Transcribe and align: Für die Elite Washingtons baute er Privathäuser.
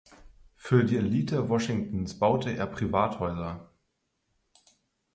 Für 0.55 0.83
die 0.83 0.95
Elite 0.97 1.47
Washingtons 1.47 2.17
baute 2.17 2.49
er 2.57 2.65
Privathäuser. 2.65 3.69